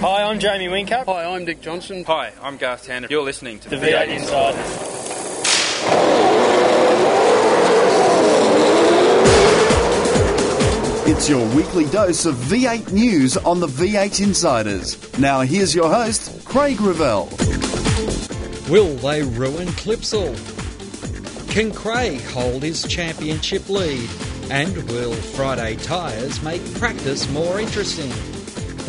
[0.00, 1.04] Hi, I'm Jamie Whincup.
[1.04, 2.04] Hi, I'm Dick Johnson.
[2.04, 3.10] Hi, I'm Garth Tander.
[3.10, 4.56] You're listening to The V8 Insiders.
[11.06, 15.18] It's your weekly dose of V8 news on the V8 Insiders.
[15.18, 17.26] Now, here's your host, Craig Revell.
[18.70, 20.34] Will they ruin Clipsal?
[21.50, 24.08] Can Craig hold his championship lead?
[24.50, 28.10] And will Friday tyres make practice more interesting?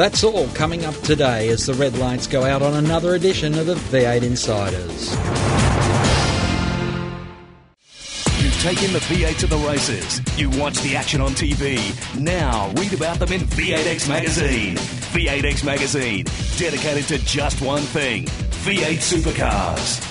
[0.02, 3.68] That's all coming up today as the red lights go out on another edition of
[3.68, 5.12] the V8 Insiders.
[8.42, 10.20] You've taken the V8 to the races.
[10.40, 11.78] You watch the action on TV.
[12.20, 14.76] Now read about them in V8X Magazine.
[14.76, 16.26] V8X Magazine,
[16.58, 20.11] dedicated to just one thing V8 supercars.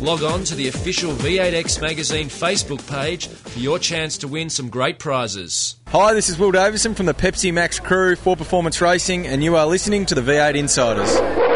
[0.00, 4.68] Log on to the official V8X Magazine Facebook page for your chance to win some
[4.68, 5.74] great prizes.
[5.88, 9.56] Hi, this is Will Davison from the Pepsi Max crew for Performance Racing, and you
[9.56, 11.47] are listening to the V8 Insiders.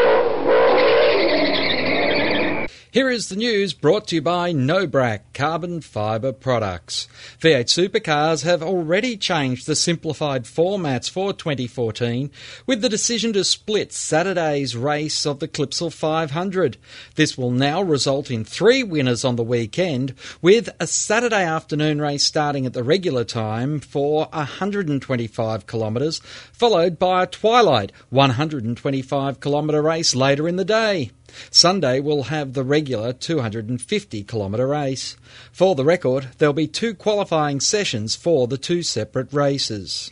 [2.93, 7.07] Here is the news brought to you by Nobrac Carbon Fibre Products.
[7.41, 12.29] V8 supercars have already changed the simplified formats for 2014
[12.67, 16.77] with the decision to split Saturday's race of the Clipsal 500.
[17.15, 22.23] This will now result in three winners on the weekend with a Saturday afternoon race
[22.23, 26.19] starting at the regular time for 125 kilometres
[26.51, 31.09] followed by a twilight 125 kilometre race later in the day.
[31.51, 35.17] Sunday will have the regular 250 kilometre race.
[35.51, 40.11] For the record, there'll be two qualifying sessions for the two separate races.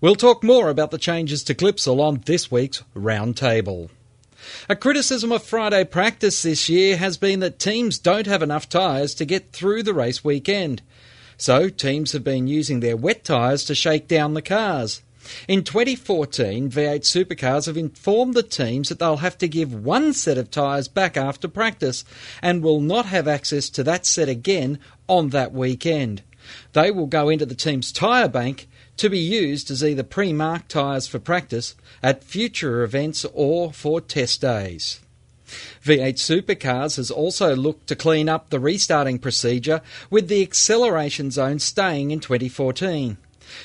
[0.00, 3.90] We'll talk more about the changes to Clipsal on this week's Roundtable.
[4.68, 9.14] A criticism of Friday practice this year has been that teams don't have enough tyres
[9.14, 10.82] to get through the race weekend.
[11.36, 15.02] So, teams have been using their wet tyres to shake down the cars.
[15.48, 20.38] In 2014, V8 supercars have informed the teams that they'll have to give one set
[20.38, 22.04] of tyres back after practice
[22.40, 24.78] and will not have access to that set again
[25.08, 26.22] on that weekend.
[26.72, 30.70] They will go into the team's tyre bank to be used as either pre marked
[30.70, 35.00] tyres for practice at future events or for test days.
[35.84, 41.58] V8 Supercars has also looked to clean up the restarting procedure with the acceleration zone
[41.58, 43.18] staying in 2014.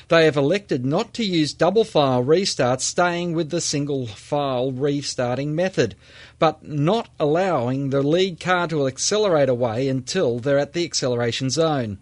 [0.08, 5.56] They have elected not to use double file restarts, staying with the single file restarting
[5.56, 5.96] method,
[6.40, 12.00] but not allowing the lead car to accelerate away until they're at the acceleration zone.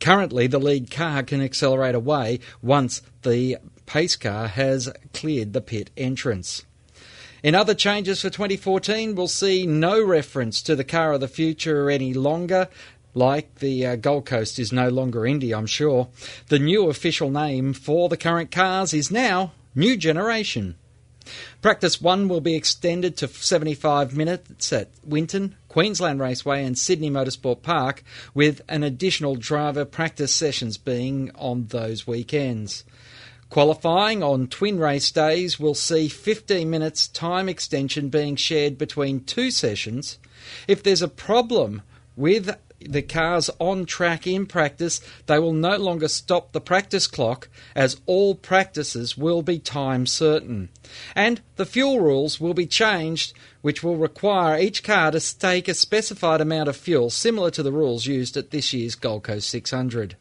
[0.00, 5.90] Currently, the lead car can accelerate away once the pace car has cleared the pit
[5.96, 6.64] entrance.
[7.42, 11.90] In other changes for 2014, we'll see no reference to the car of the future
[11.90, 12.68] any longer,
[13.14, 16.08] like the uh, Gold Coast is no longer Indy, I'm sure.
[16.48, 20.76] The new official name for the current cars is now New Generation.
[21.60, 27.62] Practice 1 will be extended to 75 minutes at Winton, Queensland Raceway, and Sydney Motorsport
[27.62, 28.02] Park,
[28.34, 32.84] with an additional driver practice sessions being on those weekends.
[33.50, 39.50] Qualifying on twin race days will see 15 minutes time extension being shared between two
[39.50, 40.18] sessions.
[40.66, 41.82] If there's a problem
[42.16, 42.56] with
[42.88, 48.00] the cars on track in practice, they will no longer stop the practice clock as
[48.06, 50.68] all practices will be time certain.
[51.14, 55.74] And the fuel rules will be changed, which will require each car to stake a
[55.74, 60.16] specified amount of fuel similar to the rules used at this year's Gold Coast 600.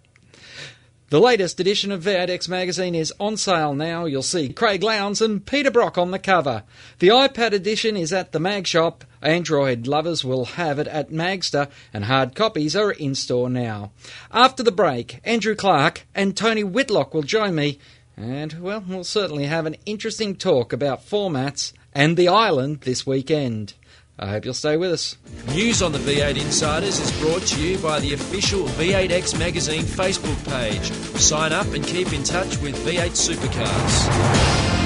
[1.12, 4.06] The latest edition of V8X magazine is on sale now.
[4.06, 6.64] You'll see Craig Lowndes and Peter Brock on the cover.
[7.00, 9.04] The iPad edition is at the Mag Shop.
[9.22, 13.92] Android lovers will have it at Magster, and hard copies are in store now.
[14.32, 17.78] After the break, Andrew Clark and Tony Whitlock will join me,
[18.16, 23.74] and, well, we'll certainly have an interesting talk about formats and the island this weekend.
[24.21, 25.18] I hope you'll stay with us.
[25.47, 30.38] News on the V8 Insiders is brought to you by the official V8X Magazine Facebook
[30.47, 30.91] page.
[31.19, 34.81] Sign up and keep in touch with V8 Supercars.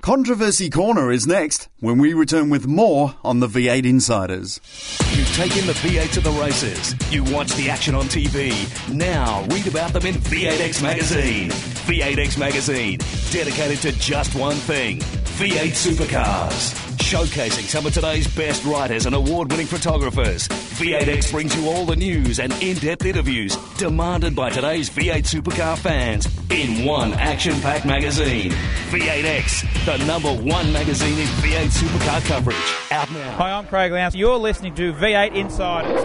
[0.00, 4.58] Controversy Corner is next when we return with more on the V8 Insiders.
[5.12, 6.94] You've taken the V8 to the races.
[7.12, 8.52] You watch the action on TV.
[8.90, 11.50] Now read about them in V8X Magazine.
[11.50, 12.98] V8X Magazine,
[13.30, 16.89] dedicated to just one thing V8 supercars.
[17.10, 21.96] Showcasing some of today's best writers and award winning photographers, V8X brings you all the
[21.96, 27.84] news and in depth interviews demanded by today's V8 supercar fans in one action packed
[27.84, 28.52] magazine.
[28.92, 32.92] V8X, the number one magazine in V8 supercar coverage.
[32.92, 33.32] Out now.
[33.32, 34.14] Hi, I'm Craig Lowndes.
[34.14, 36.04] You're listening to V8 Insiders.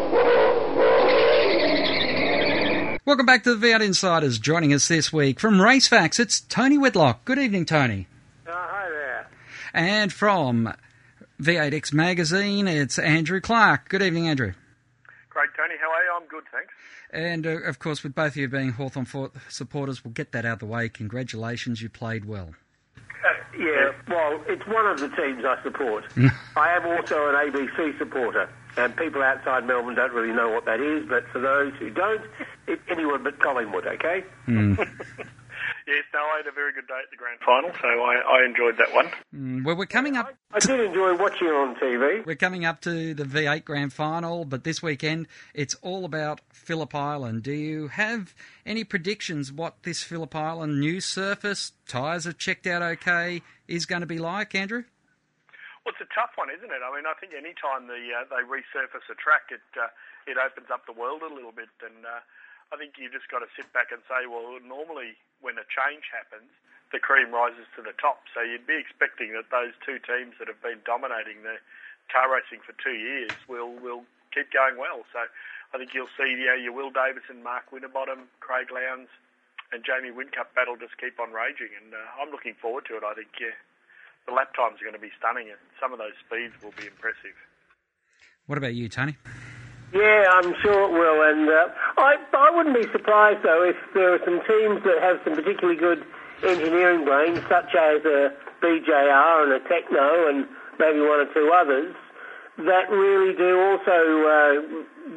[3.06, 4.40] Welcome back to the V8 Insiders.
[4.40, 7.26] Joining us this week from Racefacts, it's Tony Whitlock.
[7.26, 8.08] Good evening, Tony.
[8.48, 9.28] Uh, hi there.
[9.72, 10.74] And from
[11.42, 13.90] V8X Magazine, it's Andrew Clark.
[13.90, 14.54] Good evening, Andrew.
[15.30, 15.74] Great, Tony.
[15.82, 16.12] How are you?
[16.16, 16.74] I'm good, thanks.
[17.12, 19.06] And uh, of course, with both of you being Hawthorn
[19.50, 20.88] supporters, we'll get that out of the way.
[20.88, 22.52] Congratulations, you played well.
[22.98, 26.06] Uh, yeah, well, it's one of the teams I support.
[26.56, 30.80] I am also an ABC supporter, and people outside Melbourne don't really know what that
[30.80, 32.22] is, but for those who don't,
[32.68, 34.24] it, anyone but Collingwood, okay?
[34.48, 34.88] Mm.
[35.88, 38.46] yes, no, I had a very good day at the grand final, so I, I
[38.46, 39.10] enjoyed that one.
[39.36, 40.28] Mm, well, we're coming up.
[40.52, 42.26] I, I did enjoy watching it on TV.
[42.26, 46.94] We're coming up to the V8 grand final, but this weekend it's all about Phillip
[46.94, 47.44] Island.
[47.44, 48.34] Do you have
[48.66, 54.02] any predictions what this Phillip Island new surface, tyres have checked out okay, is going
[54.02, 54.84] to be like, Andrew?
[55.86, 56.82] Well, it's a tough one, isn't it?
[56.82, 59.94] I mean, I think any time the, uh, they resurface a track, it uh,
[60.26, 62.26] it opens up the world a little bit, and uh,
[62.74, 66.10] I think you've just got to sit back and say, well, normally when a change
[66.10, 66.50] happens,
[66.94, 68.26] the cream rises to the top.
[68.34, 71.62] So you'd be expecting that those two teams that have been dominating the
[72.10, 75.06] car racing for two years will will keep going well.
[75.14, 75.26] So
[75.74, 79.10] I think you'll see you know, your Will Davison, Mark Winterbottom, Craig Lowndes,
[79.74, 83.04] and Jamie Whincup battle just keep on raging, and uh, I'm looking forward to it.
[83.04, 83.58] I think yeah
[84.26, 86.88] the lap times are going to be stunning, and some of those speeds will be
[86.88, 87.38] impressive.
[88.48, 89.18] What about you, Tony?
[89.96, 94.12] Yeah, I'm sure it will, and uh, I I wouldn't be surprised though if there
[94.12, 96.04] are some teams that have some particularly good
[96.44, 100.52] engineering brains, such as a BJR and a Tekno, and
[100.84, 101.96] maybe one or two others,
[102.68, 103.96] that really do also
[104.28, 104.54] uh,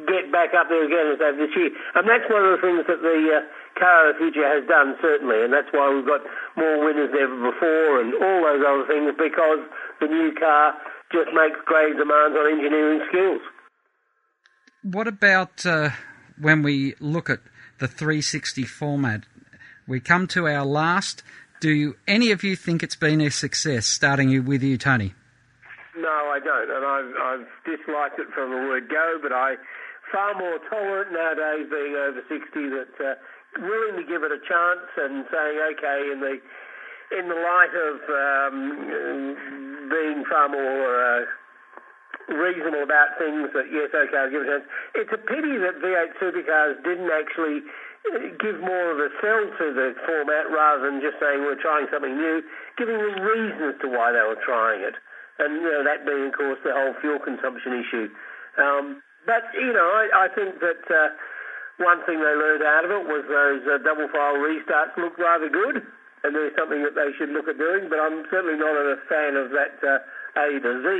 [0.07, 1.75] get back up there again as they have this year.
[1.99, 3.43] And that's one of the things that the uh,
[3.75, 6.23] car of the future has done, certainly, and that's why we've got
[6.55, 9.59] more winners than ever before and all those other things because
[9.99, 10.71] the new car
[11.11, 13.43] just makes great demands on engineering skills.
[14.81, 15.89] What about uh,
[16.39, 17.39] when we look at
[17.79, 19.23] the 360 format?
[19.87, 21.21] We come to our last.
[21.59, 25.13] Do any of you think it's been a success, starting with you, Tony?
[25.97, 29.55] No, I don't, and I've, I've disliked it from the word go, but I
[30.13, 32.39] far more tolerant nowadays being over 60
[32.69, 33.15] that uh,
[33.59, 36.39] willing to give it a chance and saying, okay, in the
[37.19, 41.25] in the light of um, being far more uh,
[42.29, 44.67] reasonable about things, that yes, okay, I'll give it a chance.
[44.95, 47.65] It's a pity that V8 supercars didn't actually
[48.13, 51.89] uh, give more of a sell to the format rather than just saying we're trying
[51.91, 52.41] something new,
[52.77, 54.95] giving the reasons to why they were trying it.
[55.39, 58.07] And you know, that being, of course, the whole fuel consumption issue.
[58.59, 60.85] Um, but you know, I, I think that.
[60.87, 61.15] Uh,
[61.79, 65.47] one thing they learned out of it was those uh, double file restarts looked rather
[65.47, 65.79] good,
[66.23, 67.87] and there's something that they should look at doing.
[67.87, 70.03] But I'm certainly not a fan of that uh,
[70.43, 70.91] A to Z.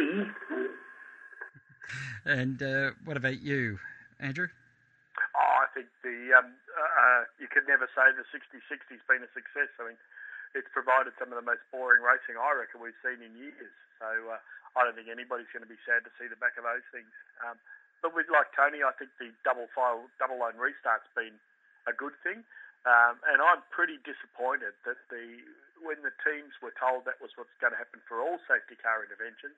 [2.25, 3.79] And uh, what about you,
[4.19, 4.47] Andrew?
[5.35, 9.71] Oh, I think the um, uh, you could never say the 60-60's been a success.
[9.79, 9.99] I mean,
[10.57, 13.73] it's provided some of the most boring racing I reckon we've seen in years.
[13.99, 14.39] So uh,
[14.77, 17.11] I don't think anybody's going to be sad to see the back of those things.
[17.43, 17.59] Um,
[17.99, 21.35] but with like Tony, I think the double file, double line restart's been
[21.83, 22.47] a good thing.
[22.87, 25.43] Um, and I'm pretty disappointed that the
[25.83, 29.03] when the teams were told that was what's going to happen for all safety car
[29.03, 29.55] interventions,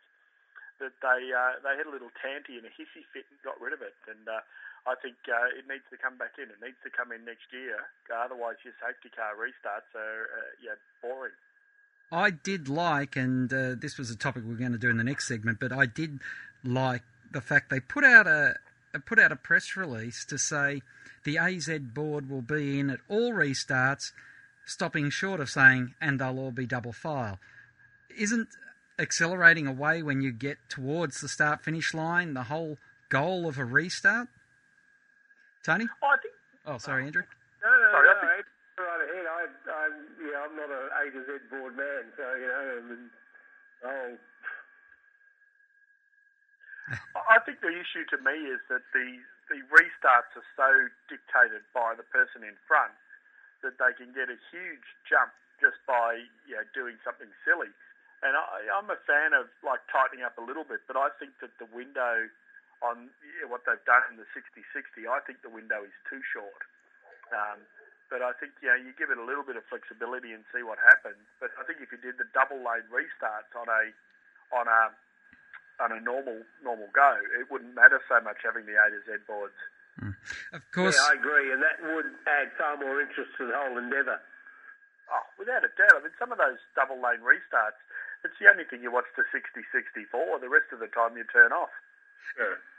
[0.81, 3.71] that they uh, they had a little tanty and a hissy fit and got rid
[3.71, 3.95] of it.
[4.09, 4.41] And uh,
[4.89, 6.49] I think uh, it needs to come back in.
[6.49, 7.77] It needs to come in next year.
[8.09, 11.37] Otherwise, your safety car restarts are uh, yeah boring.
[12.11, 15.05] I did like, and uh, this was a topic we're going to do in the
[15.05, 16.19] next segment, but I did
[16.63, 18.55] like the fact they put out a
[19.05, 20.81] put out a press release to say
[21.23, 24.11] the AZ board will be in at all restarts,
[24.65, 27.39] stopping short of saying and they'll all be double file.
[28.17, 28.49] Isn't
[29.01, 32.77] accelerating away when you get towards the start finish line the whole
[33.09, 34.27] goal of a restart?
[35.65, 35.85] Tony?
[36.01, 36.33] Oh, I think.
[36.65, 37.23] Oh, sorry, Andrew.
[37.61, 38.21] No, no, Sorry, I no.
[38.21, 38.45] think-
[38.81, 39.25] Right ahead.
[39.29, 39.41] I,
[39.85, 43.03] I'm, yeah, I'm not an A to Z board man, so you know, I mean,
[43.85, 44.09] oh,
[47.29, 49.07] I think the issue to me is that the
[49.53, 50.69] the restarts are so
[51.11, 52.95] dictated by the person in front
[53.61, 55.29] that they can get a huge jump
[55.61, 57.69] just by you know, doing something silly.
[58.21, 61.33] And I, I'm a fan of like tightening up a little bit, but I think
[61.41, 62.29] that the window
[62.81, 66.61] on yeah, what they've done in the 60-60, I think the window is too short.
[67.29, 67.61] Um,
[68.11, 70.61] but I think you know you give it a little bit of flexibility and see
[70.61, 71.23] what happens.
[71.39, 73.95] But I think if you did the double lane restarts on a
[74.51, 74.81] on a
[75.79, 79.23] on a normal normal go, it wouldn't matter so much having the A to Z
[79.23, 79.55] boards.
[80.51, 80.99] Of course.
[80.99, 84.19] Yeah, I agree, and that would add far more interest to the whole endeavour.
[85.11, 85.95] Oh, without a doubt.
[85.95, 87.79] I mean, some of those double lane restarts,
[88.23, 90.39] it's the only thing you watch to 60, 64.
[90.39, 91.69] The rest of the time you turn off.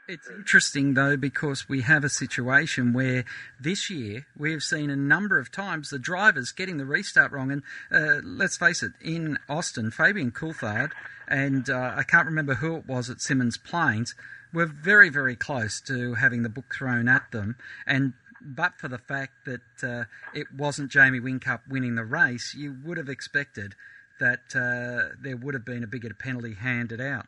[0.09, 3.25] It's interesting though because we have a situation where
[3.61, 7.53] this year we have seen a number of times the drivers getting the restart wrong.
[7.53, 10.93] And uh, let's face it, in Austin, Fabian Coulthard
[11.29, 14.15] and uh, I can't remember who it was at Symmons Plains
[14.53, 17.57] were very, very close to having the book thrown at them.
[17.87, 18.13] And
[18.45, 22.97] but for the fact that uh, it wasn't Jamie Whincup winning the race, you would
[22.99, 23.75] have expected
[24.23, 27.27] that uh, there would have been a bigger penalty handed out.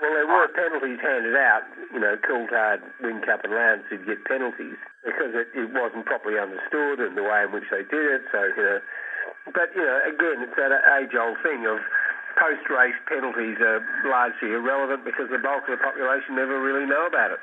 [0.00, 1.68] Well, there were penalties handed out.
[1.92, 7.04] You know, Coulthard, Whincup and Lowndes did get penalties because it, it wasn't properly understood
[7.04, 8.22] and the way in which they did it.
[8.32, 8.80] So, you know,
[9.52, 11.82] but, you know, again, it's that age-old thing of
[12.38, 17.34] post-race penalties are largely irrelevant because the bulk of the population never really know about
[17.34, 17.42] it.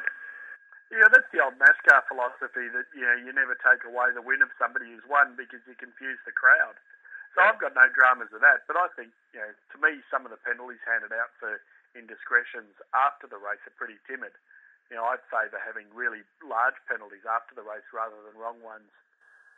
[0.93, 4.39] Yeah, that's the old NASCAR philosophy that you know you never take away the win
[4.45, 6.77] of somebody who's won because you confuse the crowd.
[7.35, 10.23] So I've got no dramas of that, but I think you know to me some
[10.23, 11.59] of the penalties handed out for
[11.95, 14.31] indiscretions after the race are pretty timid.
[14.91, 18.87] You know, I'd favour having really large penalties after the race rather than wrong ones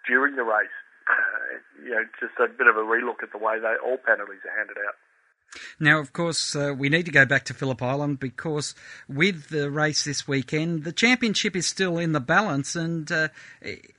[0.07, 0.77] during the race.
[1.05, 4.41] Uh, you know, just a bit of a relook at the way they all penalties
[4.47, 4.95] are handed out.
[5.79, 8.75] Now, of course, uh, we need to go back to Phillip Island because
[9.07, 13.29] with the race this weekend, the championship is still in the balance, and uh,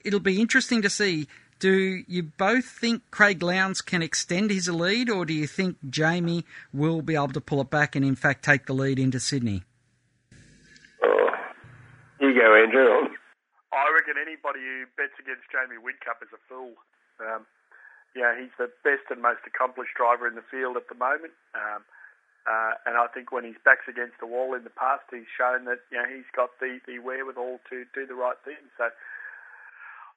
[0.05, 1.27] it'll be interesting to see.
[1.59, 6.45] Do you both think Craig Lowndes can extend his lead, or do you think Jamie
[6.73, 9.65] will be able to pull it back and, in fact, take the lead into Sydney?
[11.03, 11.31] Oh,
[12.21, 13.11] you go, Andrew.
[13.73, 16.79] I reckon anybody who bets against Jamie Whincup is a fool.
[17.19, 17.45] Um,
[18.15, 21.35] yeah, he's the best and most accomplished driver in the field at the moment.
[21.55, 21.83] Um,
[22.49, 25.67] uh, and I think when his back's against the wall in the past, he's shown
[25.67, 28.63] that you know he's got the, the wherewithal to do the right thing.
[28.79, 28.89] So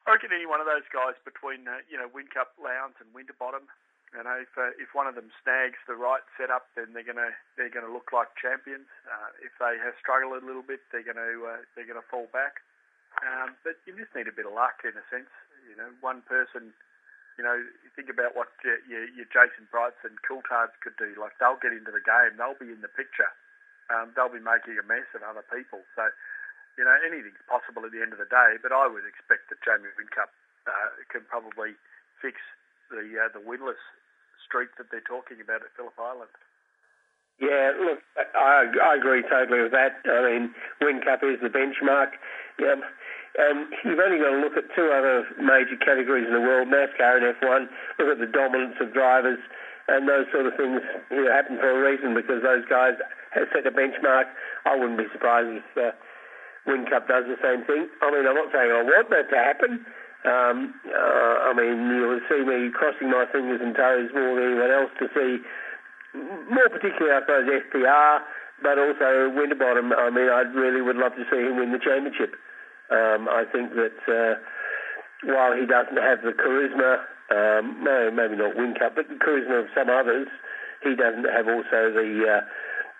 [0.08, 3.70] I reckon any one of those guys between uh, you know Whincup, Lowndes, and Winterbottom,
[4.12, 7.32] you know, if uh, if one of them snags the right setup, then they're gonna
[7.56, 8.90] they're gonna look like champions.
[9.08, 12.60] Uh, if they have struggled a little bit, they're gonna uh, they're gonna fall back.
[13.24, 15.32] Um, but you just need a bit of luck in a sense.
[15.68, 16.76] You know, one person
[17.40, 17.58] you know,
[17.96, 21.16] think about what your, your, your Jason Brights and Coulthards could do.
[21.16, 23.32] Like they'll get into the game, they'll be in the picture,
[23.90, 25.82] um, they'll be making a mess of other people.
[25.96, 26.12] So,
[26.78, 28.60] you know, anything's possible at the end of the day.
[28.62, 30.32] But I would expect that Jamie Whincup
[30.68, 31.76] uh, can probably
[32.22, 32.40] fix
[32.90, 33.80] the uh, the winless
[34.44, 36.32] streak that they're talking about at Phillip Island.
[37.40, 38.00] Yeah, look,
[38.38, 39.98] I, I agree totally with that.
[40.06, 42.14] I mean, Whincup is the benchmark.
[42.62, 42.78] Yeah,
[43.40, 47.18] and you've only got to look at two other major categories in the world, NASCAR
[47.18, 47.66] and F1.
[47.98, 49.40] Look at the dominance of drivers,
[49.88, 53.00] and those sort of things you know, happen for a reason because those guys
[53.32, 54.30] have set a benchmark.
[54.66, 55.96] I wouldn't be surprised if uh,
[56.68, 57.90] Whincup does the same thing.
[58.02, 59.86] I mean, I'm not saying I want that to happen.
[60.22, 64.70] Um, uh, I mean, you'll see me crossing my fingers and toes more than anyone
[64.70, 65.42] else to see,
[66.14, 68.22] more particularly, I suppose, FPR,
[68.62, 69.94] but also Winterbottom.
[69.94, 72.38] I mean, I really would love to see him win the championship.
[72.94, 74.38] Um, I think that uh,
[75.26, 77.02] while he doesn't have the charisma,
[77.34, 80.28] um, no, maybe not Whincup, but the charisma of some others,
[80.84, 82.42] he doesn't have also the uh,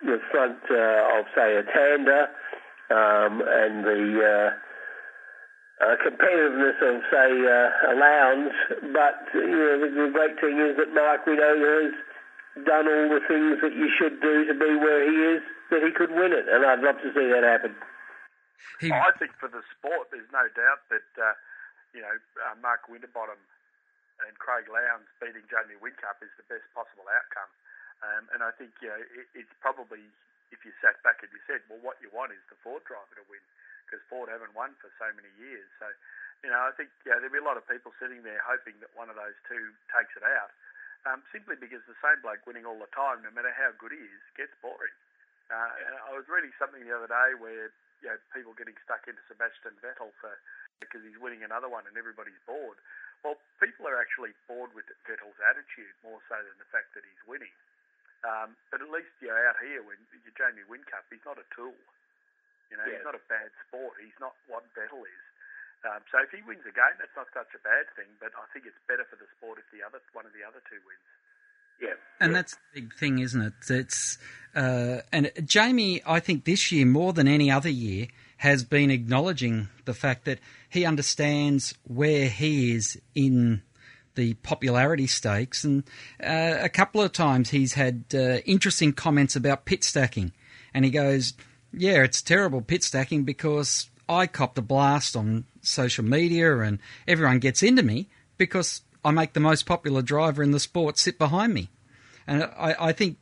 [0.02, 2.34] the front uh, of say a Tander
[2.92, 4.50] um, and the uh,
[5.82, 8.54] uh, competitiveness of say uh, a Lowndes.
[8.94, 11.94] But you know, the, the great thing is that Mark we has
[12.68, 15.92] done all the things that you should do to be where he is, that he
[15.96, 17.74] could win it, and I'd love to see that happen.
[18.80, 18.92] He...
[18.92, 21.34] I think for the sport, there's no doubt that uh,
[21.96, 22.14] you know
[22.46, 23.40] uh, Mark Winterbottom
[24.22, 27.50] and Craig Lowndes beating Jamie Whincup is the best possible outcome.
[28.02, 30.06] Um, and I think you know it, it's probably
[30.52, 33.16] if you sat back and you said, well, what you want is the Ford driver
[33.18, 33.44] to win
[33.88, 35.68] because Ford haven't won for so many years.
[35.80, 35.88] So
[36.46, 38.92] you know I think yeah, there'll be a lot of people sitting there hoping that
[38.96, 40.52] one of those two takes it out.
[41.02, 43.98] Um, simply because the same bloke winning all the time, no matter how good he
[43.98, 44.94] is, gets boring.
[45.50, 47.74] Uh, and I was reading something the other day where
[48.06, 50.38] you know, people getting stuck into Sebastian Vettel for
[50.78, 52.78] because he's winning another one and everybody's bored.
[53.22, 57.24] Well, people are actually bored with Vettel's attitude more so than the fact that he's
[57.30, 57.54] winning.
[58.22, 61.48] Um, but at least you know, out here, when you're Jamie Whincup, he's not a
[61.56, 61.74] tool.
[62.70, 63.02] You know, Yeah.
[63.02, 63.98] he's not a bad sport.
[64.00, 65.24] He's not what Vettel is.
[65.84, 68.06] Um, so if he wins a game, that's not such a bad thing.
[68.22, 70.62] But I think it's better for the sport if the other one of the other
[70.70, 71.10] two wins.
[71.82, 71.98] Yeah.
[72.20, 73.54] And that's the big thing, isn't it?
[73.70, 74.20] It's
[74.56, 79.70] uh, and Jamie, I think this year more than any other year has been acknowledging
[79.86, 83.64] the fact that he understands where he is in
[84.22, 85.84] the popularity stakes, and
[86.24, 90.32] uh, a couple of times he's had uh, interesting comments about pit stacking,
[90.76, 91.34] and he goes,
[91.74, 97.40] "Yeah, it's terrible pit stacking because I copped a blast on social media, and everyone
[97.40, 101.56] gets into me because I make the most popular driver in the sport sit behind
[101.56, 101.72] me."
[102.28, 103.18] And I, I think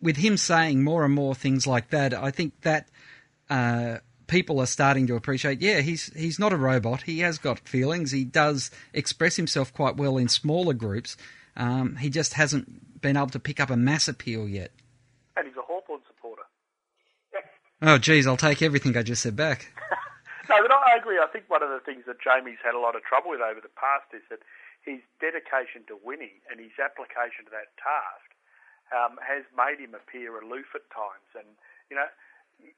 [0.00, 2.88] with him saying more and more things like that, I think that
[3.48, 3.98] uh,
[4.32, 5.60] people are starting to appreciate.
[5.60, 7.02] Yeah, he's he's not a robot.
[7.02, 8.10] He has got feelings.
[8.10, 11.18] He does express himself quite well in smaller groups.
[11.54, 14.72] Um, he just hasn't been able to pick up a mass appeal yet.
[15.36, 16.42] And he's a Hawthorn supporter.
[17.82, 19.66] Oh, geez, I'll take everything I just said back.
[20.48, 21.18] no, but I agree.
[21.18, 23.58] I think one of the things that Jamie's had a lot of trouble with over
[23.58, 24.38] the past is that
[24.86, 28.38] his dedication to winning and his application to that task
[28.94, 31.26] um, has made him appear aloof at times.
[31.34, 31.58] And,
[31.90, 32.06] you know,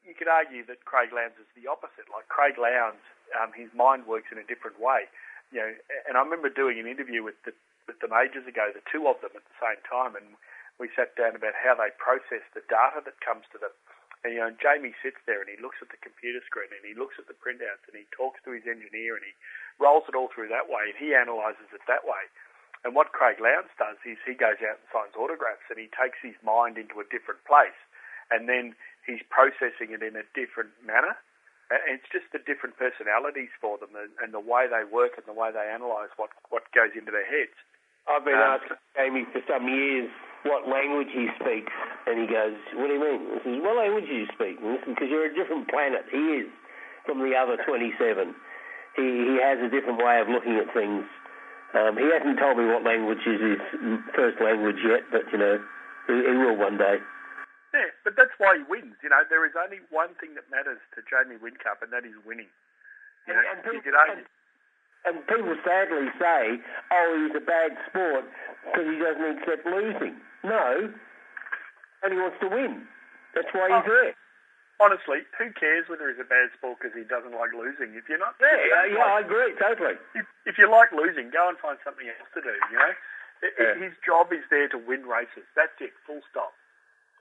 [0.05, 2.09] you could argue that Craig Lowndes is the opposite.
[2.09, 3.05] Like Craig Lowndes,
[3.37, 5.07] um, his mind works in a different way.
[5.53, 5.71] You know,
[6.09, 7.53] and I remember doing an interview with the
[7.85, 10.41] with them ages ago, the two of them at the same time, and
[10.81, 13.76] we sat down about how they process the data that comes to them.
[14.25, 16.97] And you know, Jamie sits there and he looks at the computer screen and he
[16.97, 19.37] looks at the printouts and he talks to his engineer and he
[19.76, 22.25] rolls it all through that way and he analyses it that way.
[22.88, 26.17] And what Craig Lowndes does is he goes out and signs autographs and he takes
[26.25, 27.76] his mind into a different place.
[28.33, 28.73] And then
[29.06, 31.16] he's processing it in a different manner.
[31.73, 35.25] And it's just the different personalities for them and, and the way they work and
[35.25, 37.56] the way they analyse what, what goes into their heads.
[38.04, 40.12] I've been Um, asking Jamie for some years
[40.44, 41.73] what language he speaks,
[42.04, 45.08] and he goes, "What do you mean?" I says, "What language do you speak?" Because
[45.08, 46.04] you're a different planet.
[46.12, 46.49] He is
[47.08, 48.37] from the other 27.
[48.96, 51.08] He he has a different way of looking at things.
[51.73, 53.61] Um, he hasn't told me what language is his
[54.12, 55.64] first language yet, but you know,
[56.06, 57.00] he, he will one day.
[57.75, 58.95] Yeah, but that's why he wins.
[59.02, 62.14] You know, there is only one thing that matters to Jamie Whincup, and that is
[62.25, 62.47] winning.
[63.26, 64.25] You know, And- and could argue,
[65.07, 68.25] And people sadly say, "Oh, he's a bad sport
[68.64, 70.95] because he doesn't accept losing." No,
[72.02, 72.88] and he wants to win.
[73.35, 74.14] That's why he's there.
[74.81, 77.95] honestly, who cares whether he's a bad sport because he doesn't like losing?
[77.95, 79.99] If you're not, Yeah, you yeah, don't I agree totally.
[80.14, 82.59] if, if you like losing, go and find something else to do.
[82.71, 82.95] You know,
[83.59, 83.75] Yeah.
[83.75, 85.45] his job is there to win races.
[85.54, 85.93] That's it.
[86.06, 86.54] Full stop.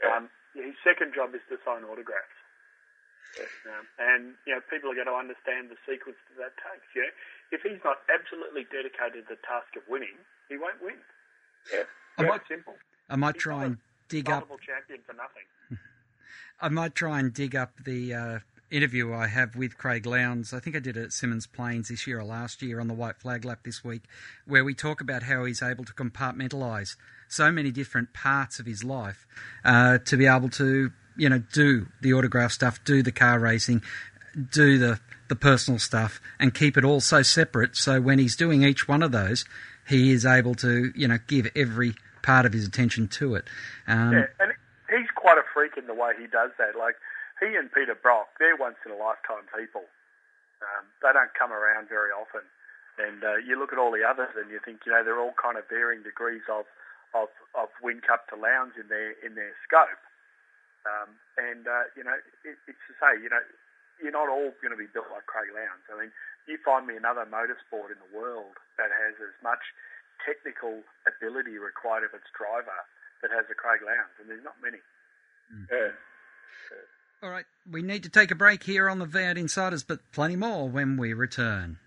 [0.04, 2.38] Um, his second job is to sign autographs.
[3.66, 6.86] Um, and you know, people are going to understand the sequence that that takes.
[6.94, 7.14] You know,
[7.50, 11.02] if he's not absolutely dedicated to the task of winning, he won't win.
[11.74, 12.76] Yeah, I Quite might, simple.
[13.10, 14.46] I might try and dig up.
[14.62, 15.50] Champion for nothing.
[16.62, 18.40] I might try and dig up the uh,
[18.74, 20.52] interview I have with Craig Lowndes.
[20.54, 22.94] I think I did it at Symmons Plains this year or last year on the
[22.94, 24.04] White Flag Lap this week,
[24.48, 26.96] where we talk about how he's able to compartmentalise
[27.28, 29.28] so many different parts of his life
[29.64, 33.82] uh, to be able to, you know, do the autograph stuff, do the car racing,
[34.52, 37.76] do the the personal stuff, and keep it all so separate.
[37.76, 39.46] So when he's doing each one of those,
[39.88, 43.46] he is able to, you know, give every part of his attention to it.
[43.88, 44.54] Um, Yeah, and
[44.90, 46.76] he's quite a freak in the way he does that.
[46.78, 46.96] Like
[47.44, 49.84] he and Peter Brock, they're once in a lifetime people.
[50.64, 52.48] Um, they don't come around very often.
[52.96, 55.36] And uh, you look at all the others, and you think, you know, they're all
[55.36, 56.70] kind of varying degrees of
[57.14, 60.02] of of Whincup to Lowndes in their in their scope.
[60.86, 63.42] Um, and uh, you know, it, it's to say, you know,
[63.98, 65.90] you're not all going to be built like Craig Lowndes.
[65.90, 66.14] I mean,
[66.46, 69.74] you find me another motorsport in the world that has as much
[70.22, 72.86] technical ability required of its driver
[73.26, 74.84] that has a Craig Lowndes, and there's not many.
[75.72, 75.98] Yeah.
[77.24, 80.36] All right, we need to take a break here on the V8 Insiders, but plenty
[80.36, 81.78] more when we return.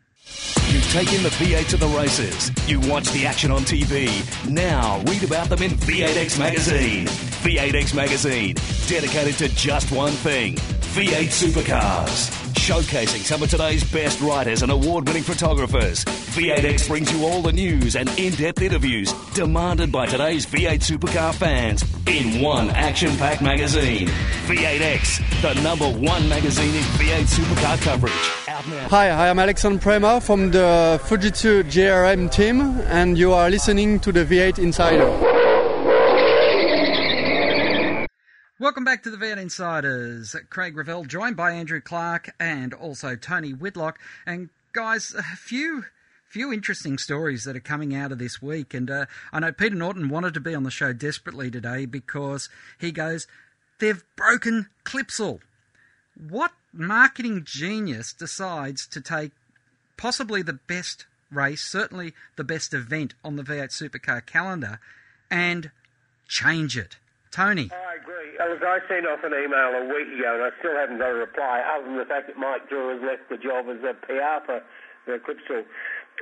[0.70, 2.51] You've taken the V8 to the races.
[2.66, 4.09] You watch the action on TV.
[4.51, 7.07] Now read about them in V8X Magazine.
[7.07, 8.55] V8X Magazine,
[8.88, 12.45] dedicated to just one thing V8 supercars.
[12.66, 16.05] Showcasing some of today's best writers and award winning photographers.
[16.05, 21.33] V8X brings you all the news and in depth interviews demanded by today's V8 supercar
[21.33, 24.09] fans in one action packed magazine.
[24.48, 28.12] V8X, the number one magazine in V8 supercar coverage.
[28.90, 34.11] Hi, I am Alexandre Premat from the Fujitsu GRM team, and you are listening to
[34.11, 35.56] the V8 Insider.
[38.66, 40.35] Welcome back to the V8 Insiders.
[40.50, 43.96] Craig Revell, joined by Andrew Clark and also Tony Whitlock.
[44.26, 45.85] And guys, a few
[46.26, 48.74] few interesting stories that are coming out of this week.
[48.74, 52.48] And uh, I know Peter Norton wanted to be on the show desperately today because
[52.76, 53.29] he goes,
[53.79, 55.38] they've broken Clipsal.
[56.29, 59.31] What marketing genius decides to take
[59.96, 64.81] possibly the best race, certainly the best event on the V8 Supercar calendar,
[65.31, 65.70] and
[66.26, 66.96] change it?
[67.31, 67.70] Tony.
[67.70, 68.15] I agree.
[68.37, 71.18] Look, I sent off an email a week ago, and I still haven't got a
[71.18, 74.44] reply, other than the fact that Mike Drew has left the job as a PR
[74.44, 74.61] for
[75.09, 75.64] the Clipsal.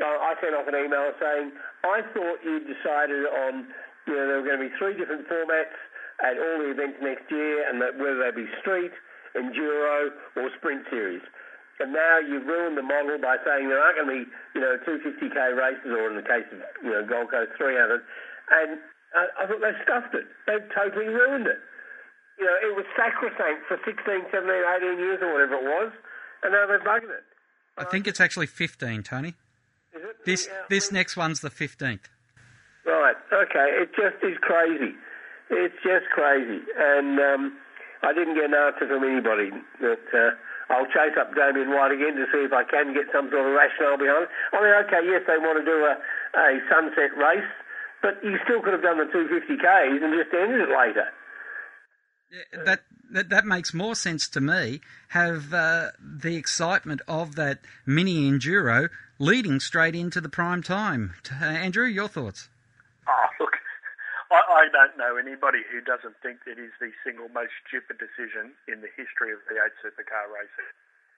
[0.03, 1.55] I sent off an email saying
[1.87, 3.67] I thought you decided on
[4.07, 5.75] you know there were going to be three different formats
[6.23, 8.95] at all the events next year, and that whether they be street,
[9.35, 11.23] enduro, or sprint series.
[11.81, 14.79] And now you've ruined the model by saying there aren't going to be, you know,
[14.87, 17.99] 250k races, or in the case of, you know, Gold Coast 300.
[18.51, 18.79] And
[19.11, 20.27] uh, I thought they've stuffed it.
[20.47, 21.59] They've totally ruined it.
[22.39, 25.93] You know, it was sacrosanct for 16, 17, 18 years or whatever it was,
[26.43, 27.25] and now they've buggered it.
[27.79, 29.35] I think it's actually 15, Tony.
[29.95, 30.25] Is it?
[30.25, 32.11] This Yeah, this next one's the 15th.
[32.87, 33.17] Right.
[33.33, 33.69] Okay.
[33.81, 34.95] It just is crazy.
[35.51, 36.63] It's just crazy.
[36.77, 37.43] And um,
[38.03, 39.51] I didn't get an answer from anybody.
[39.81, 40.37] That uh,
[40.73, 43.53] I'll chase up Damien White again to see if I can get some sort of
[43.57, 44.31] rationale behind it.
[44.53, 45.95] I mean, okay, yes, they want to do a,
[46.37, 47.51] a sunset race,
[48.01, 51.09] but you still could have done the 250Ks and just ended it later.
[52.53, 54.81] That, that that makes more sense to me.
[55.09, 61.15] Have uh, the excitement of that mini enduro leading straight into the prime time.
[61.31, 62.49] Uh, Andrew, your thoughts?
[63.07, 63.55] Oh, look,
[64.31, 68.59] I, I don't know anybody who doesn't think it is the single most stupid decision
[68.67, 70.71] in the history of V8 supercar racing.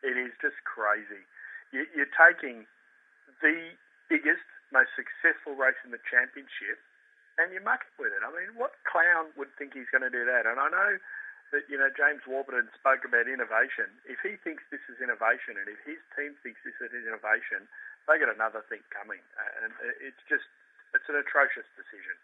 [0.05, 1.25] It is just crazy.
[1.73, 2.67] You, you're taking
[3.41, 3.73] the
[4.13, 6.77] biggest, most successful race in the championship
[7.37, 8.23] and you're mucking with it.
[8.25, 10.49] I mean, what clown would think he's going to do that?
[10.49, 10.91] And I know
[11.53, 13.93] that, you know, James Warburton spoke about innovation.
[14.09, 17.69] If he thinks this is innovation and if his team thinks this is innovation,
[18.09, 19.21] they got another thing coming.
[19.63, 19.71] And
[20.01, 20.49] it's just,
[20.97, 22.17] it's an atrocious decision.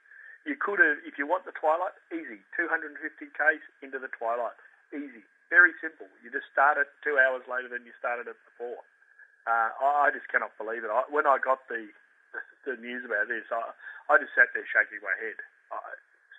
[0.43, 2.43] You could have, if you want the twilight, easy.
[2.59, 4.59] 250 k's into the twilight,
[4.91, 5.23] easy.
[5.53, 6.09] Very simple.
[6.25, 8.83] You just start it two hours later than you started it before.
[9.47, 10.91] Uh, I, I just cannot believe it.
[10.91, 11.93] I, when I got the,
[12.33, 15.39] the the news about this, I, I just sat there shaking my head,
[15.73, 15.77] I,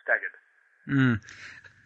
[0.03, 0.35] staggered.
[0.87, 1.19] Mm.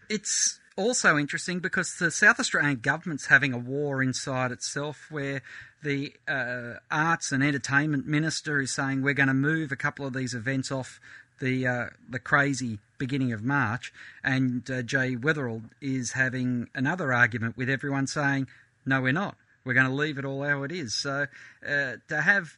[0.10, 5.42] It's also interesting because the South Australian government's having a war inside itself where
[5.84, 10.14] the uh, arts and entertainment minister is saying we're going to move a couple of
[10.14, 11.00] these events off
[11.40, 13.94] the uh, the crazy beginning of March,
[14.24, 18.48] and uh, Jay Weatherill is having another argument with everyone saying
[18.86, 19.36] no, we're not.
[19.66, 20.96] We're going to leave it all how it is.
[20.96, 21.28] So
[21.68, 22.58] uh, to have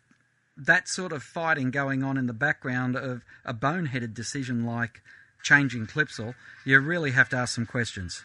[0.59, 5.01] that sort of fighting going on in the background of a boneheaded decision like
[5.41, 8.23] changing Clipsal, you really have to ask some questions.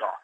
[0.00, 0.20] Oh,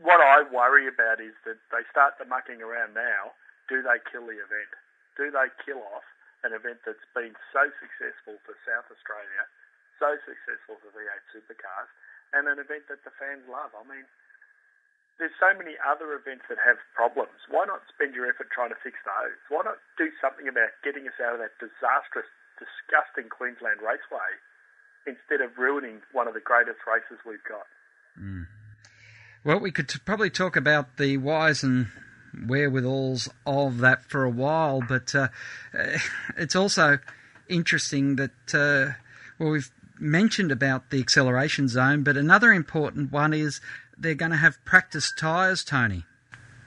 [0.00, 3.36] what I worry about is that they start the mucking around now.
[3.68, 4.72] Do they kill the event?
[5.16, 6.06] Do they kill off
[6.44, 9.44] an event that's been so successful for South Australia,
[10.00, 11.90] so successful for V8 supercars,
[12.32, 13.76] and an event that the fans love?
[13.76, 14.08] I mean,
[15.18, 17.40] there's so many other events that have problems.
[17.48, 19.36] Why not spend your effort trying to fix those?
[19.48, 22.28] Why not do something about getting us out of that disastrous,
[22.60, 24.30] disgusting Queensland Raceway
[25.08, 27.64] instead of ruining one of the greatest races we've got?
[28.20, 28.46] Mm.
[29.44, 31.88] Well, we could t- probably talk about the whys and
[32.34, 35.28] wherewithals of that for a while, but uh,
[36.36, 36.98] it's also
[37.48, 39.00] interesting that, uh,
[39.38, 43.60] well, we've mentioned about the acceleration zone, but another important one is
[43.98, 46.04] they're going to have practice tyres, Tony.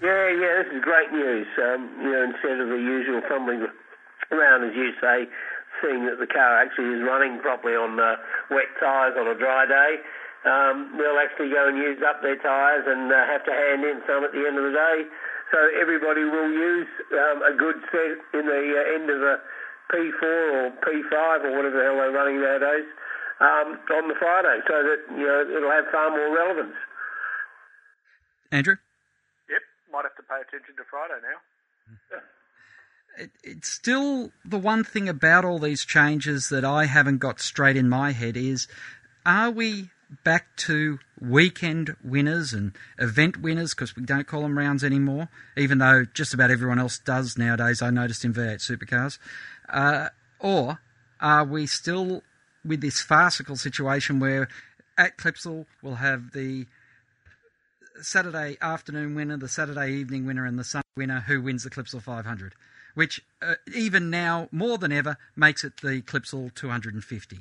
[0.01, 1.47] Yeah, yeah, this is great news.
[1.59, 3.67] Um, you know, instead of the usual fumbling
[4.31, 5.27] around, as you say,
[5.81, 8.15] seeing that the car actually is running properly on uh,
[8.49, 9.99] wet tyres on a dry day,
[10.47, 13.99] um, they'll actually go and use up their tyres and uh, have to hand in
[14.07, 14.97] some at the end of the day.
[15.51, 19.35] So everybody will use um, a good set in the uh, end of a
[19.91, 22.87] P4 or P5 or whatever the hell they're running nowadays
[23.41, 26.77] um, on the Friday, so that you know it'll have far more relevance.
[28.51, 28.75] Andrew?
[29.49, 32.19] Yep, might have to pay attention to Friday now.
[33.17, 37.75] It, it's still the one thing about all these changes that I haven't got straight
[37.75, 38.67] in my head is
[39.25, 39.89] are we
[40.23, 45.77] back to weekend winners and event winners because we don't call them rounds anymore, even
[45.77, 49.19] though just about everyone else does nowadays, I noticed in V8 supercars?
[49.67, 50.09] Uh,
[50.39, 50.79] or
[51.19, 52.23] are we still
[52.65, 54.47] with this farcical situation where
[54.97, 56.65] at Clipsal we'll have the
[58.01, 62.01] Saturday afternoon winner, the Saturday evening winner, and the Sunday winner who wins the Clipsal
[62.01, 62.53] 500,
[62.95, 67.39] which uh, even now more than ever makes it the Clipsal 250.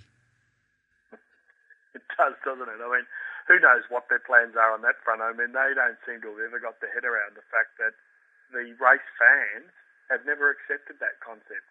[1.94, 2.80] It does, doesn't it?
[2.82, 3.06] I mean,
[3.48, 5.22] who knows what their plans are on that front?
[5.22, 7.96] I mean, they don't seem to have ever got their head around the fact that
[8.52, 9.72] the race fans
[10.12, 11.68] have never accepted that concept.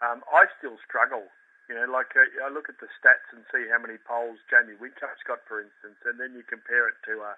[0.00, 1.28] Um, I still struggle.
[1.68, 4.80] You know, like uh, I look at the stats and see how many poles Jamie
[4.80, 7.36] Whincup's got, for instance, and then you compare it to a,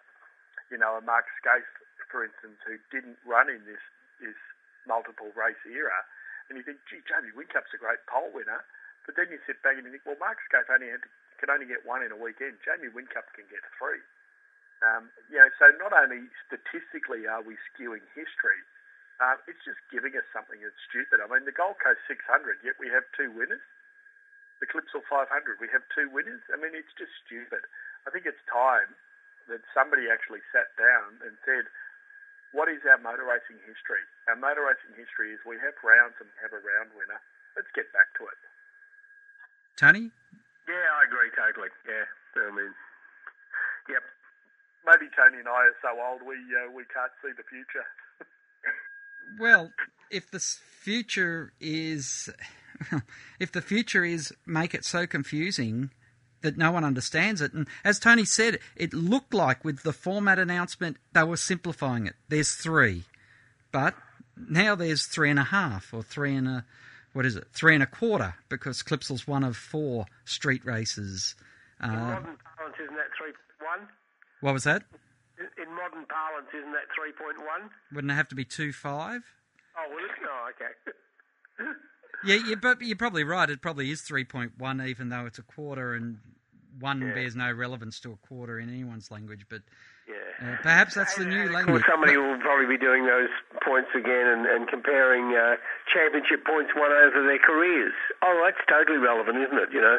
[0.70, 1.66] you know, a Mark Skaife,
[2.08, 3.82] for instance, who didn't run in this
[4.22, 4.38] this
[4.86, 6.04] multiple race era,
[6.48, 8.64] and you think, gee, Jamie Whincup's a great pole winner,
[9.06, 11.48] but then you sit back and you think, well, Mark Skaife only had to, could
[11.48, 12.60] only get one in a weekend.
[12.60, 14.04] Jamie Whincup can get three.
[14.84, 18.60] Um, you know, so not only statistically are we skewing history,
[19.20, 21.20] Um, it's just giving us something that's stupid.
[21.20, 23.60] I mean, the Gold Coast 600, yet we have two winners.
[24.64, 26.40] The Clipsal 500, we have two winners.
[26.48, 27.60] I mean, it's just stupid.
[28.04, 28.96] I think it's time
[29.50, 31.66] that somebody actually sat down and said,
[32.54, 34.02] what is our motor racing history?
[34.26, 37.18] Our motor racing history is we have rounds and we have a round winner.
[37.54, 38.38] Let's get back to it.
[39.78, 40.10] Tony?
[40.66, 41.70] Yeah, I agree totally.
[41.86, 42.06] Yeah,
[42.38, 42.74] I mean,
[43.90, 44.02] yep.
[44.86, 47.86] Maybe Tony and I are so old we uh, we can't see the future.
[49.38, 49.70] Well,
[50.10, 52.28] if the future is,
[53.38, 55.90] if the future is make it so confusing
[56.42, 60.38] that no one understands it, and as Tony said, it looked like with the format
[60.38, 62.14] announcement they were simplifying it.
[62.28, 63.04] There's three,
[63.72, 63.94] but
[64.36, 66.64] now there's three and a half or three and a,
[67.12, 71.34] what is it, three and a quarter because Clipsal's one of four street races.
[71.82, 73.88] In Uh, modern parlance, isn't that 3.1?
[74.40, 74.82] what was that?
[75.38, 77.70] In- In modern parlance, isn't that 3.1?
[77.92, 79.22] Wouldn't it have to be two five?
[79.76, 81.72] Oh, well, it's no, okay.
[82.24, 83.48] Yeah, you, but you're probably right.
[83.48, 86.18] It probably is 3.1, even though it's a quarter, and
[86.78, 87.14] one Yeah.
[87.14, 89.46] bears no relevance to a quarter in anyone's language.
[89.48, 89.62] But
[90.06, 90.14] Yeah.
[90.40, 91.82] uh, perhaps that's the new Of language.
[91.82, 93.28] course, somebody will probably be doing those
[93.62, 95.56] points again and, and comparing uh,
[95.92, 97.94] championship points won over their careers.
[98.22, 99.72] Oh, that's totally relevant, isn't it?
[99.72, 99.98] You know,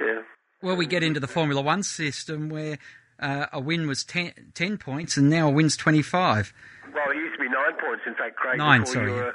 [0.00, 0.22] yeah.
[0.62, 2.78] Well, we get into the Formula One system where
[3.20, 6.52] uh, a win was 10, 10 points, and now a win's 25.
[6.94, 8.58] Well, it used to be nine points, in fact, Craig.
[8.58, 9.32] Nine, before sorry, You were, uh,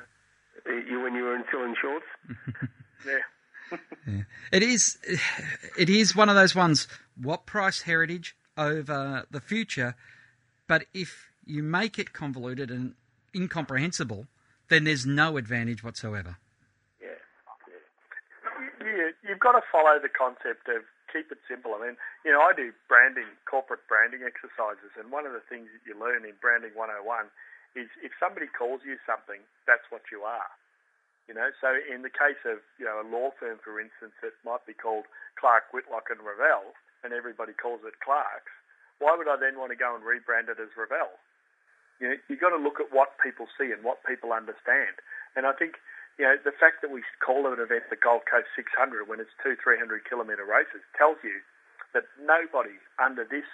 [0.65, 2.06] you when you were in still in shorts.
[3.04, 4.24] Yeah.
[4.52, 4.97] It is,
[5.78, 6.88] it is one of those ones.
[7.15, 9.95] What price heritage over the future?
[10.67, 12.95] But if you make it convoluted and
[13.34, 14.28] incomprehensible,
[14.69, 16.38] then there's no advantage whatsoever.
[18.86, 21.76] you, you've got to follow the concept of keep it simple.
[21.76, 25.67] I mean, you know, I do branding, corporate branding exercises, and one of the things
[25.76, 27.28] that you learn in Branding 101
[27.76, 30.52] is if somebody calls you something, that's what you are.
[31.30, 34.36] You know, so in the case of, you know, a law firm, for instance, that
[34.44, 35.08] might be called
[35.40, 38.52] Clark, Whitlock and Ravel, and everybody calls it Clark's,
[39.00, 41.18] why would I then want to go and rebrand it as Ravel?
[41.98, 45.00] You know, you've got to look at what people see and what people understand.
[45.38, 45.80] And I think,
[46.20, 49.34] you know, the fact that we call an event the Gold Coast 600 when it's
[49.42, 51.42] two 300 kilometre races tells you
[51.94, 53.48] that nobody under this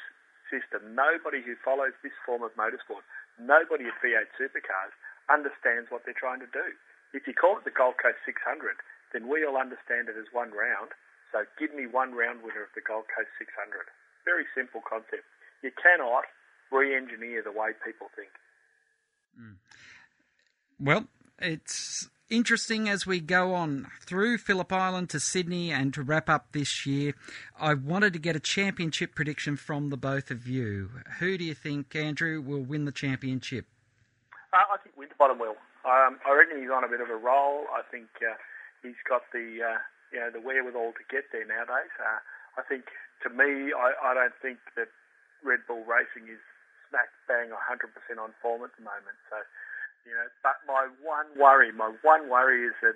[0.48, 3.04] system, nobody who follows this form of motorsport,
[3.40, 4.94] nobody at V8 Supercars
[5.30, 6.74] understands what they're trying to do.
[7.14, 8.78] If you call it the Gold Coast 600,
[9.14, 10.92] then we all understand it as one round.
[11.32, 13.88] So give me one round winner of the Gold Coast 600.
[14.26, 15.28] Very simple concept.
[15.64, 16.28] You cannot
[16.72, 18.32] re-engineer the way people think.
[19.36, 19.60] Hmm.
[20.80, 21.08] Well,
[21.40, 26.52] it's interesting as we go on through Phillip Island to Sydney and to wrap up
[26.52, 27.14] this year.
[27.60, 30.90] I wanted to get a championship prediction from the both of you.
[31.20, 33.66] Who do you think, Andrew, will win the championship?
[34.54, 35.56] Uh, I think Winterbottom will.
[35.86, 37.66] Um, I reckon he's on a bit of a roll.
[37.72, 38.36] I think uh,
[38.84, 39.80] he's got the uh,
[40.12, 41.92] you know the wherewithal to get there nowadays.
[42.00, 42.20] Uh,
[42.60, 42.92] I think
[43.24, 44.92] to me, I, I don't think that
[45.44, 46.40] Red Bull Racing is
[46.90, 49.20] smack bang 100% on form at the moment.
[49.30, 49.38] So
[50.08, 52.96] you know, but my one worry, my one worry is that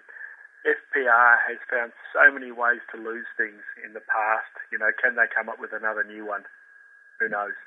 [0.63, 4.53] FPR has found so many ways to lose things in the past.
[4.71, 6.47] You know, can they come up with another new one?
[7.19, 7.57] Who knows?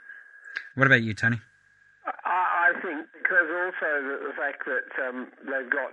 [0.75, 1.41] What about you, Tony?
[2.07, 5.93] I, I think because also the, the fact that um, they've got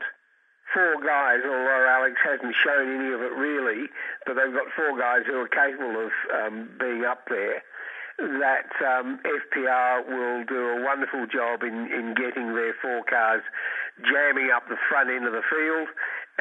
[0.74, 3.92] four guys, although Alex hasn't shown any of it really,
[4.26, 7.64] but they've got four guys who are capable of um, being up there.
[8.22, 13.42] That um, FPR will do a wonderful job in, in getting their four cars
[13.98, 15.90] jamming up the front end of the field,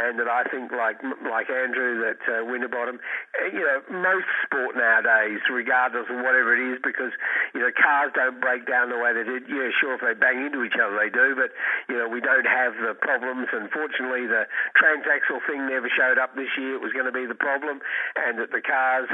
[0.07, 2.97] and that I think, like like Andrew, that uh, Winterbottom,
[3.37, 7.13] uh, you know, most sport nowadays, regardless of whatever it is, because
[7.53, 9.45] you know cars don't break down the way they did.
[9.49, 11.53] Yeah, sure, if they bang into each other, they do, but
[11.93, 13.53] you know we don't have the problems.
[13.53, 14.49] Unfortunately, the
[14.81, 16.81] transaxle thing never showed up this year.
[16.81, 17.85] It was going to be the problem,
[18.17, 19.11] and that the cars,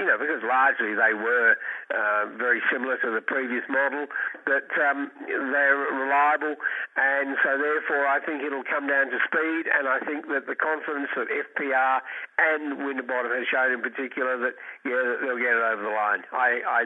[0.00, 1.60] you know, because largely they were
[1.92, 4.06] uh, very similar to the previous model,
[4.46, 6.56] that um, they're reliable,
[6.96, 10.54] and so therefore I think it'll come down to speed, and I think that the
[10.54, 12.00] confidence that FPR
[12.38, 14.54] and Winterbottom has shown in particular that
[14.86, 16.22] yeah that they'll get it over the line.
[16.30, 16.80] I, I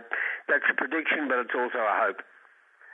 [0.49, 2.25] that's a prediction, but it's also a hope.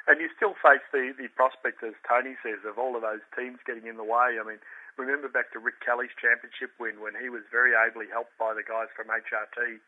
[0.06, 3.58] And you still face the, the prospect, as Tony says, of all of those teams
[3.66, 4.38] getting in the way.
[4.38, 4.62] I mean,
[4.94, 8.62] remember back to Rick Kelly's championship win when he was very ably helped by the
[8.62, 9.82] guys from HRT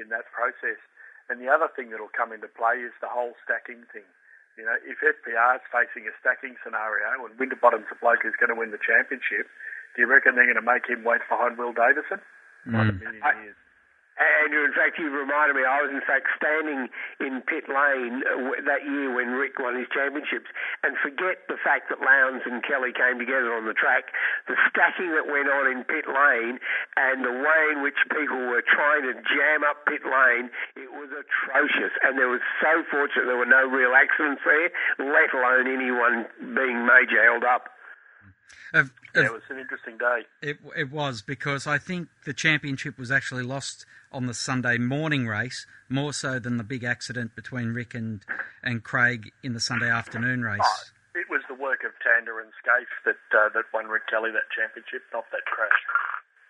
[0.00, 0.80] in that process.
[1.28, 4.08] And the other thing that'll come into play is the whole stacking thing.
[4.56, 8.50] You know, if FPR is facing a stacking scenario and Winterbottom's the bloke who's going
[8.50, 9.46] to win the championship,
[9.98, 12.22] do you reckon they're going to make him wait behind Will Davison?
[12.62, 13.18] Not a million.
[14.18, 16.86] Andrew, in fact, you've reminded me, I was in fact standing
[17.18, 20.50] in pit lane uh, that year when Rick won his championships.
[20.86, 24.14] And forget the fact that Lowndes and Kelly came together on the track.
[24.46, 26.62] The stacking that went on in pit lane
[26.98, 31.10] and the way in which people were trying to jam up pit lane, it was
[31.10, 31.94] atrocious.
[32.06, 36.86] And there was so fortunate there were no real accidents there, let alone anyone being
[36.86, 37.77] major held up.
[38.74, 40.22] Of, yeah, it was an interesting day.
[40.42, 45.26] It, it was because I think the championship was actually lost on the Sunday morning
[45.26, 48.24] race more so than the big accident between Rick and,
[48.62, 50.60] and Craig in the Sunday afternoon race.
[50.62, 54.30] Oh, it was the work of Tander and Skaife that uh, that won Rick Kelly
[54.32, 55.80] that championship, not that crash.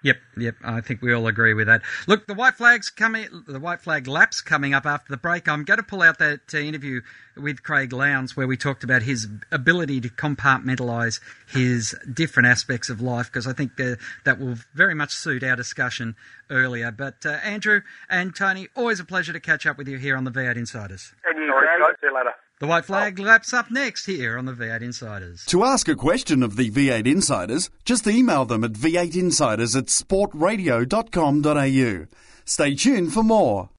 [0.02, 0.54] Yep, yep.
[0.62, 1.82] I think we all agree with that.
[2.06, 5.48] Look, the white flags coming, the white flag laps coming up after the break.
[5.48, 7.00] I'm going to pull out that uh, interview
[7.36, 13.00] with Craig Lowndes where we talked about his ability to compartmentalise his different aspects of
[13.00, 16.14] life because I think uh, that will very much suit our discussion
[16.48, 16.92] earlier.
[16.92, 20.22] But uh, Andrew and Tony, always a pleasure to catch up with you here on
[20.22, 21.12] the V8 Insiders.
[22.60, 22.88] The white oh.
[22.88, 25.44] flag laps up next here on the V8 Insiders.
[25.46, 32.06] To ask a question of the V8 Insiders, just email them at v8insiders at sportradio.com.au.
[32.44, 33.70] Stay tuned for more.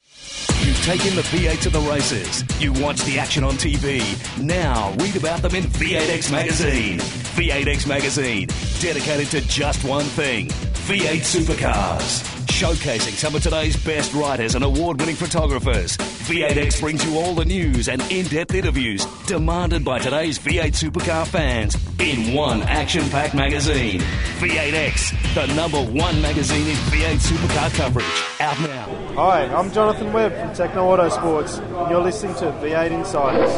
[0.62, 2.46] You've taken the V8 to the races.
[2.62, 4.02] You watch the action on TV.
[4.42, 7.00] Now read about them in V8X Magazine.
[7.00, 8.48] V8X Magazine,
[8.80, 10.50] dedicated to just one thing
[10.90, 12.24] V8 supercars.
[12.48, 15.96] Showcasing some of today's best writers and award winning photographers.
[15.98, 21.28] V8X brings you all the news and in depth interviews demanded by today's V8 supercar
[21.28, 24.00] fans in one action packed magazine.
[24.40, 28.24] V8X, the number one magazine in V8 supercar coverage.
[28.40, 29.14] Out now.
[29.14, 33.52] Hi, I'm Jonathan Webb from Tekno Autosports, and you're listening to V8 Insiders.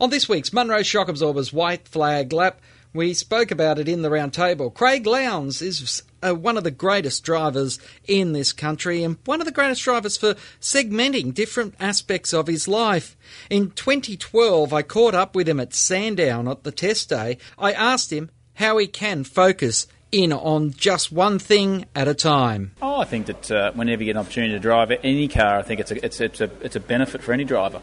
[0.00, 2.60] On this week's Monroe Shock Absorbers White Flag Lap,
[2.94, 4.70] we spoke about it in the round table.
[4.70, 9.46] Craig Lowndes is uh, one of the greatest drivers in this country and one of
[9.46, 13.16] the greatest drivers for segmenting different aspects of his life.
[13.50, 17.38] In 2012, I caught up with him at Sandown at the test day.
[17.58, 22.70] I asked him how he can focus in on just one thing at a time.
[22.80, 25.62] Oh, I think that uh, whenever you get an opportunity to drive any car, I
[25.62, 27.82] think it's a it's it's a it's a benefit for any driver.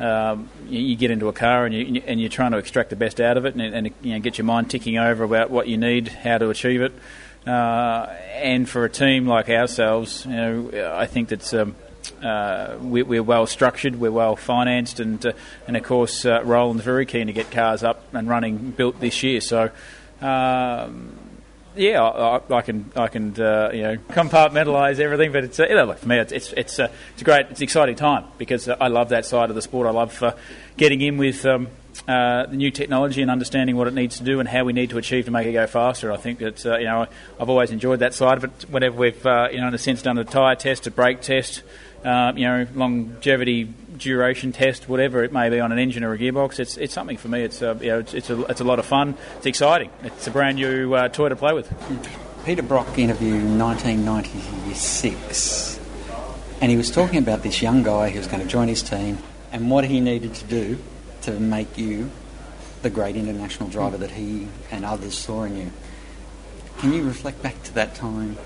[0.00, 2.96] Um, you, you, get into a car and you and you're trying to extract the
[2.96, 5.68] best out of it, and, and you know, get your mind ticking over about what
[5.68, 6.92] you need, how to achieve it.
[7.46, 11.52] Uh, and for a team like ourselves, you know, I think that's.
[11.52, 11.76] Um,
[12.22, 15.32] uh, we, are well structured, we're well financed, and uh,
[15.66, 19.22] and of course uh, Roland's very keen to get cars up and running built this
[19.22, 19.40] year.
[19.40, 19.70] So
[20.20, 21.16] um,
[21.76, 25.74] yeah, I, I, can I can uh, you know compartmentalise everything, but it's uh, you
[25.74, 28.68] know, for me it's it's it's, uh, it's a great it's an exciting time because
[28.68, 29.86] I love that side of the sport.
[29.86, 30.34] I love uh,
[30.76, 31.68] getting in with um,
[32.08, 34.90] uh, the new technology and understanding what it needs to do and how we need
[34.90, 36.10] to achieve to make it go faster.
[36.12, 37.06] I think that uh, you know
[37.38, 38.66] I've always enjoyed that side of it.
[38.68, 41.62] Whenever we've you know in a sense done a tyre test, a brake test,
[42.04, 46.58] you know longevity duration test, whatever it may be on an engine or a gearbox,
[46.58, 47.42] it's it's something for me.
[47.42, 49.16] It's uh, you know, it's it's a, it's a lot of fun.
[49.36, 49.90] It's exciting.
[50.02, 51.70] It's a brand new uh, toy to play with.
[52.44, 55.78] Peter Brock interview 1996,
[56.62, 59.18] and he was talking about this young guy who was going to join his team
[59.52, 60.78] and what he needed to do
[61.22, 62.10] to make you
[62.80, 65.70] the great international driver that he and others saw in you.
[66.78, 68.38] Can you reflect back to that time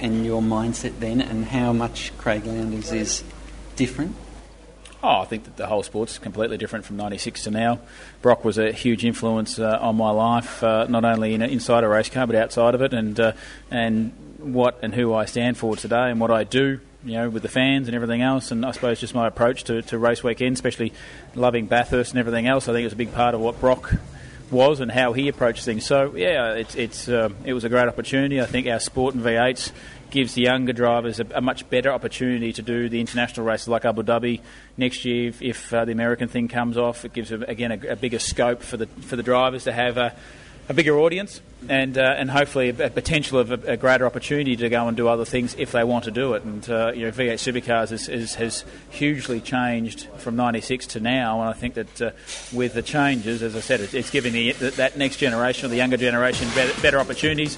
[0.00, 3.24] and your mindset then, and how much Craig Lowndes is
[3.76, 4.14] different
[5.00, 7.78] Oh, I think that the whole sport's completely different from '96 to now.
[8.20, 11.88] Brock was a huge influence uh, on my life, uh, not only in, inside a
[11.88, 13.32] race car but outside of it, and uh,
[13.70, 17.44] and what and who I stand for today, and what I do, you know, with
[17.44, 18.50] the fans and everything else.
[18.50, 20.92] And I suppose just my approach to, to race weekend, especially
[21.36, 22.68] loving Bathurst and everything else.
[22.68, 23.94] I think it's a big part of what Brock
[24.50, 25.86] was and how he approached things.
[25.86, 28.40] So yeah, it's it's uh, it was a great opportunity.
[28.40, 29.72] I think our sport and V8s
[30.10, 33.84] gives the younger drivers a, a, much better opportunity to do the international races like
[33.84, 34.40] Abu Dhabi
[34.78, 35.28] next year.
[35.28, 38.62] If, if uh, the American thing comes off, it gives again a, a, bigger scope
[38.62, 40.16] for the for the drivers to have a,
[40.68, 44.86] a bigger audience and uh, and hopefully a, potential of a, greater opportunity to go
[44.86, 46.44] and do other things if they want to do it.
[46.44, 51.40] And uh, you know, V8 Supercars is, is, has hugely changed from '96 to now,
[51.40, 52.10] and I think that uh,
[52.52, 55.76] with the changes, as I said, it, it's giving the, that next generation or the
[55.76, 57.56] younger generation better, better opportunities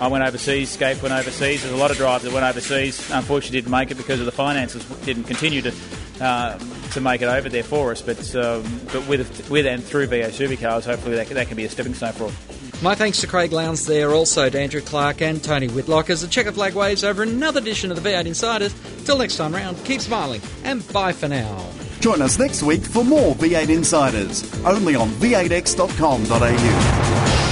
[0.00, 1.62] I went overseas, Skaife went overseas.
[1.62, 3.10] There's a lot of drivers that went overseas.
[3.10, 5.74] Unfortunately, didn't make it because of the finances didn't continue to
[6.20, 6.58] uh,
[6.92, 8.02] to make it over there for us.
[8.02, 11.68] But um, but with with and through V8 Supercars, hopefully that, that can be a
[11.68, 12.32] stepping stone for all.
[12.80, 16.28] My thanks to Craig Lowndes there, also to Andrew Clark and Tony Whitlock as the
[16.28, 18.72] checker flag waves over another edition of the V8 Insiders.
[19.04, 21.68] Till next time round, keep smiling and bye for now.
[21.98, 27.47] Join us next week for more V8 Insiders, only on v8x.com.au.